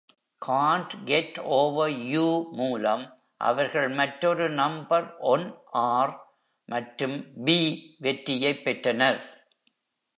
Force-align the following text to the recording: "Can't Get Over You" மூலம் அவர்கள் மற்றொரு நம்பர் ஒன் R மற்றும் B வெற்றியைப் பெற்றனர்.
"Can't 0.41 1.05
Get 1.05 1.37
Over 1.37 1.87
You" 2.05 2.23
மூலம் 2.51 3.03
அவர்கள் 3.41 3.89
மற்றொரு 3.89 4.49
நம்பர் 4.49 5.17
ஒன் 5.27 5.45
R 5.73 6.09
மற்றும் 6.69 7.17
B 7.43 7.57
வெற்றியைப் 7.99 8.63
பெற்றனர். 8.63 9.21